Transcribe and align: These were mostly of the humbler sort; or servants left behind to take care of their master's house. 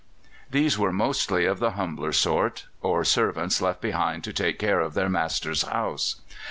These 0.49 0.79
were 0.79 0.91
mostly 0.91 1.45
of 1.45 1.59
the 1.59 1.73
humbler 1.73 2.11
sort; 2.11 2.65
or 2.81 3.05
servants 3.05 3.61
left 3.61 3.81
behind 3.81 4.23
to 4.23 4.33
take 4.33 4.57
care 4.57 4.79
of 4.79 4.95
their 4.95 5.09
master's 5.09 5.61
house. 5.61 6.21